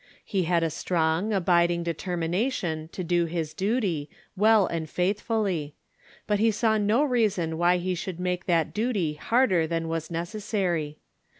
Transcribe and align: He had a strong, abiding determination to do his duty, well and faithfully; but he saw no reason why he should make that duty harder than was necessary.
He 0.25 0.45
had 0.45 0.63
a 0.63 0.71
strong, 0.71 1.31
abiding 1.31 1.83
determination 1.83 2.89
to 2.91 3.03
do 3.03 3.25
his 3.25 3.53
duty, 3.53 4.09
well 4.35 4.65
and 4.65 4.89
faithfully; 4.89 5.75
but 6.25 6.39
he 6.39 6.49
saw 6.49 6.79
no 6.79 7.03
reason 7.03 7.55
why 7.55 7.77
he 7.77 7.93
should 7.93 8.19
make 8.19 8.47
that 8.47 8.73
duty 8.73 9.13
harder 9.13 9.67
than 9.67 9.87
was 9.87 10.09
necessary. 10.09 10.97